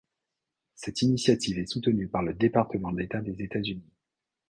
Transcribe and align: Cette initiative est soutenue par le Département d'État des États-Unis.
Cette 0.73 1.03
initiative 1.03 1.59
est 1.59 1.67
soutenue 1.67 2.07
par 2.07 2.23
le 2.23 2.33
Département 2.33 2.91
d'État 2.91 3.21
des 3.21 3.43
États-Unis. 3.43 3.93